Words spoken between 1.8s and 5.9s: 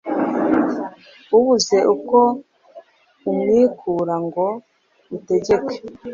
uko umwikura ngo utegeke